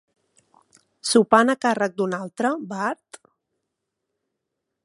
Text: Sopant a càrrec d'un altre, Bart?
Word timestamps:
Sopant 1.09 1.53
a 1.55 1.57
càrrec 1.67 1.95
d'un 1.99 2.17
altre, 2.21 2.55
Bart? 2.73 3.23